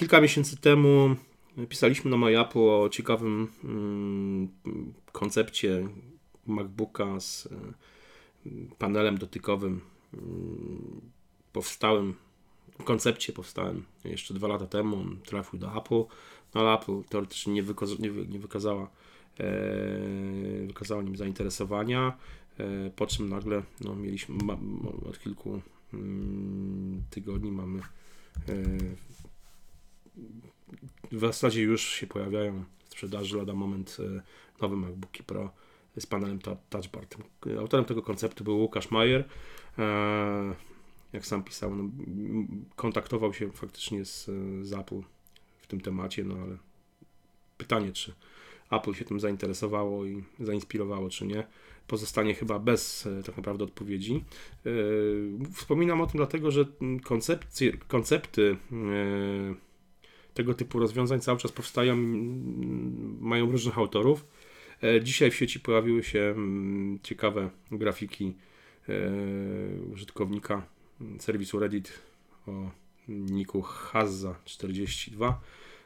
[0.00, 1.16] kilka miesięcy temu
[1.68, 4.48] pisaliśmy na MyApple o ciekawym mm,
[5.12, 5.88] koncepcie
[6.46, 7.50] MacBooka z y,
[8.78, 9.80] panelem dotykowym
[10.14, 11.00] mm,
[11.52, 12.14] powstałym
[12.84, 14.96] koncepcie powstałem jeszcze dwa lata temu.
[14.96, 16.04] On trafił do Apple,
[16.54, 18.90] no ale Apple teoretycznie nie, wykaza nie, nie wykazała,
[19.40, 19.46] e,
[20.66, 22.18] wykazała nim zainteresowania,
[22.58, 24.34] e, po czym nagle no, mieliśmy
[25.08, 25.60] od kilku
[25.94, 27.80] mm, tygodni mamy
[28.48, 28.54] e,
[31.12, 34.22] w zasadzie już się pojawiają w sprzedaży lada moment e,
[34.62, 35.50] nowe MacBooki Pro
[35.98, 37.06] z panelem Touch Bar.
[37.58, 39.24] Autorem tego konceptu był Łukasz Majer.
[39.78, 40.54] E,
[41.12, 41.90] jak sam pisał, no,
[42.76, 44.24] kontaktował się faktycznie z,
[44.62, 45.00] z Apple
[45.58, 46.56] w tym temacie, no ale
[47.58, 48.14] pytanie, czy
[48.70, 51.46] Apple się tym zainteresowało i zainspirowało, czy nie,
[51.86, 54.24] pozostanie chyba bez e, tak naprawdę odpowiedzi.
[55.54, 56.64] Wspominam o tym dlatego, że
[57.04, 58.56] koncepcje, koncepty
[60.34, 61.96] tego typu rozwiązań cały czas powstają,
[63.20, 64.26] mają różnych autorów.
[65.02, 66.34] Dzisiaj w sieci pojawiły się
[67.02, 68.34] ciekawe grafiki
[69.92, 70.66] użytkownika
[71.18, 72.02] serwisu Reddit
[72.46, 72.70] o
[73.08, 75.32] niku Hazza42,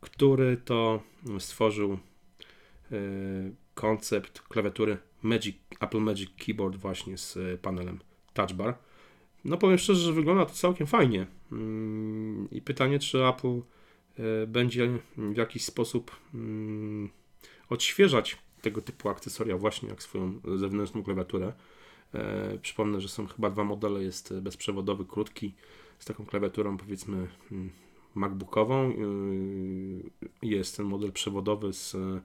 [0.00, 1.02] który to
[1.38, 1.98] stworzył e,
[3.74, 7.98] koncept klawiatury Magic, Apple Magic Keyboard właśnie z panelem
[8.34, 8.78] Touch Bar.
[9.44, 11.26] No powiem szczerze, że wygląda to całkiem fajnie.
[11.52, 13.62] Mm, I pytanie, czy Apple e,
[14.46, 17.10] będzie w jakiś sposób mm,
[17.70, 21.52] odświeżać tego typu akcesoria właśnie jak swoją zewnętrzną klawiaturę.
[22.14, 24.02] E, przypomnę, że są chyba dwa modele.
[24.02, 25.54] Jest bezprzewodowy, krótki,
[25.98, 27.70] z taką klawiaturą powiedzmy mm,
[28.14, 28.90] MacBookową.
[28.90, 32.20] E, jest ten model przewodowy z e,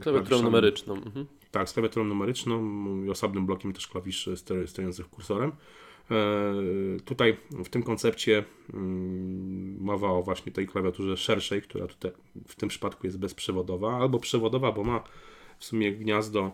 [0.00, 0.94] klawiaturą numeryczną.
[0.94, 1.26] Mhm.
[1.50, 2.60] Tak, z klawiaturą numeryczną
[3.04, 4.34] i osobnym blokiem też klawiszy
[4.66, 5.52] stojących kursorem.
[7.04, 12.10] Tutaj w tym koncepcie mm, mowa o właśnie tej klawiaturze szerszej, która tutaj
[12.48, 15.04] w tym przypadku jest bezprzewodowa, albo przewodowa, bo ma
[15.58, 16.52] w sumie gniazdo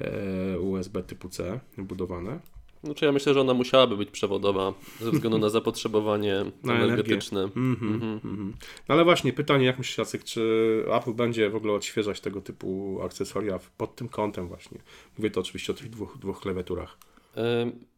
[0.00, 2.40] E, USB typu C budowane.
[2.84, 7.40] Znaczy ja myślę, że ona musiałaby być przewodowa ze względu na zapotrzebowanie na energetyczne.
[7.40, 8.52] Mm -hmm, mm -hmm.
[8.88, 12.98] No ale właśnie pytanie, jak myślisz Jacek, czy Apple będzie w ogóle odświeżać tego typu
[13.02, 14.78] akcesoria pod tym kątem właśnie?
[15.18, 16.98] Mówię to oczywiście o tych dwóch, dwóch klawiaturach.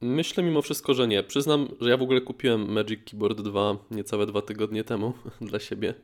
[0.01, 1.23] Myślę mimo wszystko, że nie.
[1.23, 5.95] Przyznam, że ja w ogóle kupiłem Magic Keyboard 2 niecałe dwa tygodnie temu dla siebie,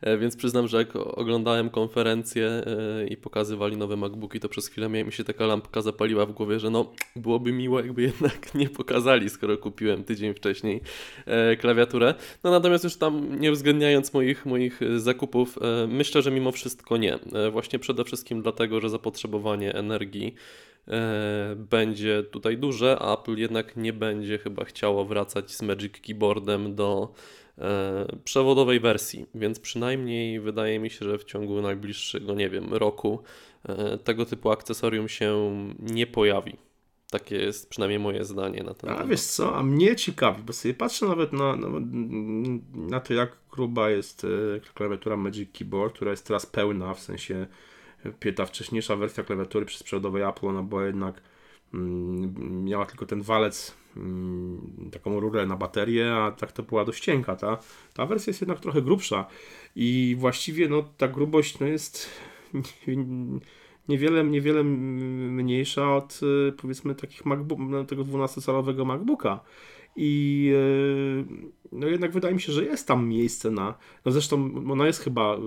[0.00, 4.88] e, więc przyznam, że jak oglądałem konferencję e, i pokazywali nowe MacBooki, to przez chwilę
[4.88, 9.30] mi się taka lampka zapaliła w głowie, że no byłoby miło, jakby jednak nie pokazali,
[9.30, 10.80] skoro kupiłem tydzień wcześniej
[11.26, 12.14] e, klawiaturę.
[12.44, 17.18] No natomiast już tam nie uwzględniając moich, moich zakupów, myślę, że mimo wszystko nie.
[17.52, 20.34] Właśnie przede wszystkim dlatego, że zapotrzebowanie energii
[21.56, 27.12] będzie tutaj duże, a Apple jednak nie będzie chyba chciało wracać z Magic Keyboardem do
[27.58, 33.22] e, przewodowej wersji, więc przynajmniej wydaje mi się, że w ciągu najbliższego, nie wiem, roku
[33.68, 36.56] e, tego typu akcesorium się nie pojawi.
[37.10, 39.06] Takie jest przynajmniej moje zdanie na ten a, temat.
[39.06, 41.68] A wiesz co, a mnie ciekawi, bo sobie patrzę nawet na, na,
[42.74, 44.26] na to, jak gruba jest
[44.74, 47.46] klawiatura Magic Keyboard, która jest teraz pełna, w sensie
[48.36, 51.22] ta wcześniejsza wersja klawiatury przysprzętowej Apple, ona była jednak
[51.74, 57.04] mm, miała tylko ten walec, mm, taką rurę na baterię, a tak to była dość
[57.04, 57.36] cienka.
[57.36, 57.58] Ta,
[57.94, 59.26] ta wersja jest jednak trochę grubsza
[59.76, 62.10] i właściwie no, ta grubość no, jest
[63.88, 69.40] niewiele, niewiele mniejsza od y, powiedzmy takich MacBook, no, tego 12-calowego MacBooka
[70.00, 73.74] i e, no jednak wydaje mi się, że jest tam miejsce na.
[74.04, 75.38] No zresztą ona jest chyba e,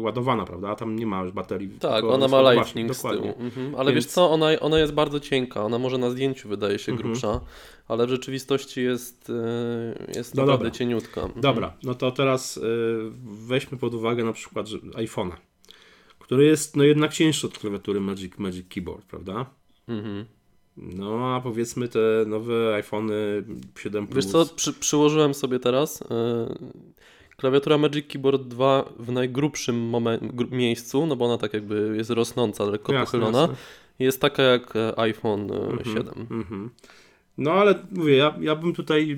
[0.00, 0.74] ładowana, prawda?
[0.74, 1.68] Tam nie ma już baterii.
[1.68, 3.34] Tak, ona ma lightning z tyłu.
[3.38, 3.74] Mhm.
[3.74, 4.04] Ale Więc...
[4.04, 5.64] wiesz co, ona, ona jest bardzo cienka.
[5.64, 7.08] Ona może na zdjęciu wydaje się mhm.
[7.08, 7.40] grubsza,
[7.88, 9.32] ale w rzeczywistości jest,
[10.16, 10.78] jest no naprawdę dobra.
[10.78, 11.20] cieniutka.
[11.20, 11.40] Mhm.
[11.40, 12.60] Dobra, no to teraz
[13.22, 15.36] weźmy pod uwagę na przykład iPhone'a,
[16.30, 19.46] który jest no jednak cięższy od klawiatury Magic, Magic Keyboard, prawda?
[19.88, 20.24] Mhm.
[20.76, 23.44] No, a powiedzmy te nowe iPhony
[23.78, 24.24] 7 Plus.
[24.24, 26.06] Wiesz co, przy, przyłożyłem sobie teraz yy,
[27.36, 29.92] klawiatura Magic Keyboard 2 w najgrubszym
[30.50, 33.40] miejscu, no bo ona tak jakby jest rosnąca, lekko jasne, pochylona.
[33.40, 33.56] Jasne.
[33.98, 36.26] Jest taka jak e, iPhone mm -hmm, 7.
[36.30, 36.68] Mm -hmm.
[37.38, 39.16] No ale mówię, ja, ja bym tutaj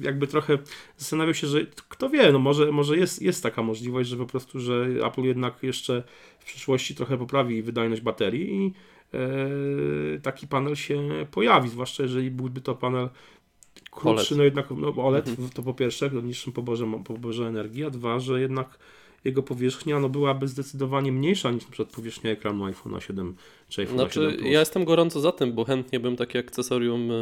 [0.00, 0.58] jakby trochę
[0.96, 4.60] zastanawiał się, że kto wie, no może, może jest, jest taka możliwość, że po prostu,
[4.60, 6.02] że Apple jednak jeszcze
[6.38, 8.72] w przyszłości trochę poprawi wydajność baterii i
[9.14, 13.08] E, taki panel się pojawi, zwłaszcza jeżeli byłby to panel
[13.90, 14.38] krótszy, OLED.
[14.38, 15.48] no jednak no OLED mhm.
[15.48, 18.78] to po pierwsze w niższym poborze, poborze energii, a dwa, że jednak
[19.24, 21.84] jego powierzchnia no, byłaby zdecydowanie mniejsza niż np.
[21.84, 23.34] powierzchnia ekranu iPhone'a 7
[23.68, 24.52] czy iPhone'a Znaczy, 7 Plus.
[24.52, 27.14] ja jestem gorąco za tym, bo chętnie bym takie akcesorium e,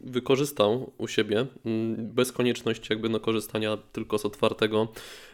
[0.00, 4.88] wykorzystał u siebie, mm, bez konieczności jakby no korzystania tylko z otwartego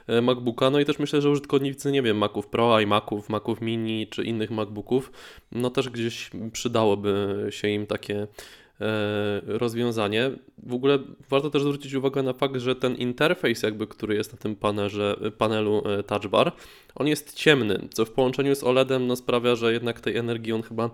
[0.06, 0.70] e, MacBooka.
[0.70, 4.50] No i też myślę, że użytkownicy, nie wiem, Maców Pro, iMaców, Maców Mini czy innych
[4.50, 5.12] MacBooków,
[5.52, 8.26] no też gdzieś przydałoby się im takie
[8.80, 10.30] e, rozwiązanie.
[10.66, 10.98] W ogóle
[11.28, 15.16] warto też zwrócić uwagę na fakt, że ten interfejs jakby, który jest na tym panelze,
[15.38, 16.52] panelu e, Touch Bar,
[16.94, 20.62] on jest ciemny, co w połączeniu z OLEDem no, sprawia, że jednak tej energii on
[20.62, 20.90] chyba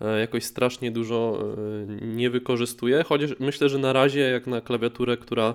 [0.00, 5.16] e, jakoś strasznie dużo e, nie wykorzystuje, chociaż myślę, że na razie jak na klawiaturę,
[5.16, 5.54] która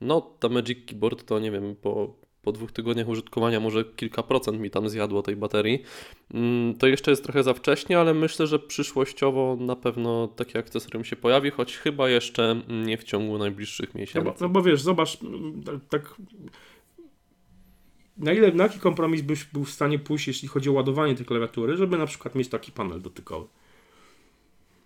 [0.00, 4.60] no ta Magic Keyboard to nie wiem, po, po dwóch tygodniach użytkowania może kilka procent
[4.60, 5.82] mi tam zjadło tej baterii.
[6.34, 11.04] Mm, To jeszcze jest trochę za wcześnie, ale myślę, że przyszłościowo na pewno takie akcesorium
[11.04, 14.24] się pojawi, choć chyba jeszcze nie w ciągu najbliższych No miesięcy.
[14.30, 15.18] bo, no bo wiesz, zobacz,
[15.64, 16.14] tak- tak
[18.16, 21.26] na ile, na jaki kompromis byś był w stanie pójść, jeśli chodzi o ładowanie tej
[21.26, 23.46] klawiatury, żeby na przykład mieć taki panel dotykowy.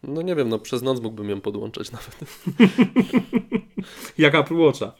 [0.02, 2.18] No nie wiem, no przez noc mógłbym ją podłączać nawet.
[4.18, 4.92] Jak Apple Watcha.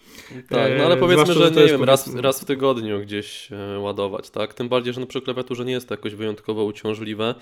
[0.48, 3.00] Tak, no ale E, powiedzmy, zwłaszcza, że że nie wiem, raz, powiedzmy- raz w tygodniu
[3.00, 4.54] gdzieś e, ładować, tak?
[4.54, 7.34] Tym bardziej, że no przy klawiaturze nie jest to jakoś wyjątkowo uciążliwe,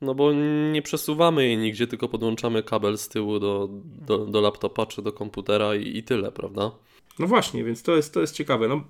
[0.00, 0.32] no bo
[0.72, 5.12] nie przesuwamy jej nigdzie, tylko podłączamy kabel z tyłu do, do, do laptopa czy do
[5.12, 6.70] komputera i, i tyle, prawda?
[7.18, 8.68] No właśnie, więc to jest, to jest ciekawe.
[8.68, 8.84] No,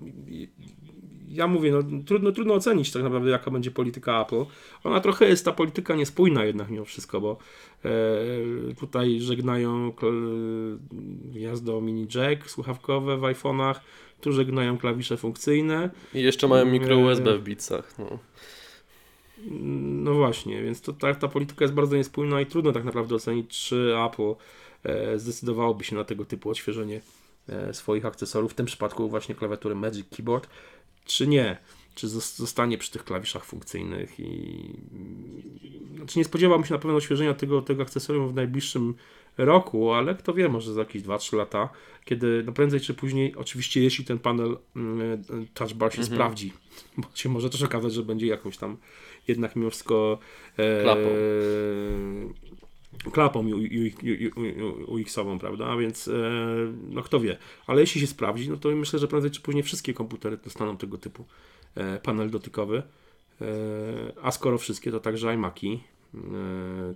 [1.29, 4.45] ja mówię, no, trudno, trudno ocenić tak naprawdę, jaka będzie polityka Apple.
[4.83, 7.37] Ona trochę jest ta polityka niespójna jednak mimo wszystko, bo
[7.85, 7.89] e,
[8.79, 9.93] tutaj żegnają
[11.33, 13.75] gniazdo mini jack słuchawkowe w iPhone'ach,
[14.21, 15.89] tu żegnają klawisze funkcyjne.
[16.13, 17.05] I jeszcze mają mikro Nie.
[17.05, 18.19] USB w bicach, no.
[19.81, 23.59] No właśnie, więc to, ta, ta polityka jest bardzo niespójna i trudno tak naprawdę ocenić,
[23.59, 24.33] czy Apple
[24.83, 27.01] e, zdecydowałoby się na tego typu odświeżenie
[27.49, 30.49] e, swoich akcesoriów, w tym przypadku właśnie klawiatury Magic Keyboard,
[31.09, 31.57] czy nie.
[31.95, 34.63] Czy zos- zostanie przy tych klawiszach funkcyjnych i
[35.95, 38.93] znaczy nie spodziewałbym się na pewno odświeżenia tego, tego akcesorium w najbliższym
[39.37, 41.69] roku, ale kto wie, może za jakieś 2-3 lata,
[42.05, 45.23] kiedy no prędzej czy później, oczywiście jeśli ten panel mm,
[45.53, 46.15] touch bar się Mhm.
[46.17, 46.53] sprawdzi,
[46.97, 48.77] bo się może też okazać, że będzie jakąś tam
[49.27, 50.19] jednak mimo wszystko
[50.57, 51.01] e, Klapą.
[53.11, 53.45] Klapą
[54.87, 55.65] UX-ową, prawda?
[55.65, 56.11] A więc e,
[56.89, 57.37] no kto wie.
[57.67, 60.97] Ale jeśli się sprawdzi, no to myślę, że prędzej czy później wszystkie komputery dostaną tego
[60.97, 61.25] typu
[61.75, 62.83] e, panel dotykowy.
[63.41, 63.45] E,
[64.21, 65.79] a skoro wszystkie, to także iMaki,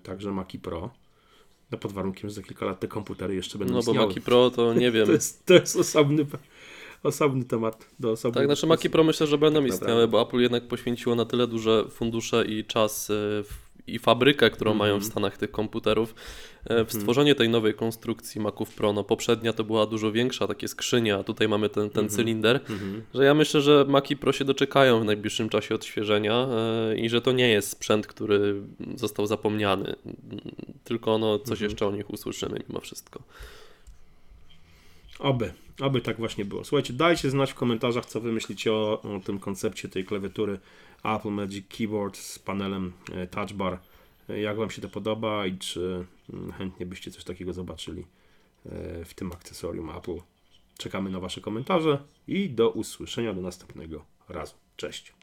[0.03, 0.89] także Maki Pro.
[1.71, 4.07] No pod warunkiem, że za kilka lat te komputery jeszcze będą No bo istniały.
[4.07, 5.05] Maci Pro to nie wiem.
[5.05, 6.25] To jest, to jest osobny,
[7.03, 8.67] osobny temat do osobnej Tak, znaczy.
[8.67, 12.45] Maci Pro myślę, że będą Tak istniały, bo Apple jednak poświęciło na tyle duże fundusze
[12.45, 13.07] i czas
[13.43, 14.77] w- i fabrykę, którą Mhm.
[14.89, 16.15] mają w Stanach tych komputerów,
[16.65, 18.93] e, w stworzenie tej nowej konstrukcji Maców Pro.
[18.93, 23.03] No poprzednia to była dużo większa, takie skrzynia, a tutaj mamy ten, ten cylinder, Mhm.
[23.13, 26.47] że ja myślę, że Maci Pro się doczekają w najbliższym czasie odświeżenia
[26.91, 28.55] e, i że to nie jest sprzęt, który
[28.95, 29.95] został zapomniany,
[30.83, 31.71] tylko no coś Mhm.
[31.71, 33.23] jeszcze o nich usłyszymy mimo wszystko.
[35.19, 36.63] Oby, oby tak właśnie było.
[36.63, 40.59] Słuchajcie, dajcie znać w komentarzach, co wy myślicie o, o tym koncepcie tej klawiatury
[41.03, 43.79] Apple Magic Keyboard z panelem e, Touch Bar.
[44.29, 48.05] E, Jak wam się to podoba i czy mm, chętnie byście coś takiego zobaczyli
[48.65, 50.17] e, w tym akcesorium Apple.
[50.77, 54.55] Czekamy na wasze komentarze i do usłyszenia do następnego razu.
[54.75, 55.13] Cześć.